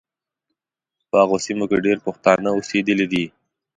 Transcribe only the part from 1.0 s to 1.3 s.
په